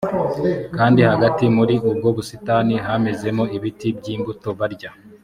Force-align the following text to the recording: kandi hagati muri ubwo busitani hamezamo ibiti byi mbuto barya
kandi 0.77 0.99
hagati 1.11 1.43
muri 1.57 1.75
ubwo 1.89 2.07
busitani 2.17 2.73
hamezamo 2.85 3.43
ibiti 3.57 3.87
byi 3.97 4.13
mbuto 4.19 4.49
barya 4.59 4.91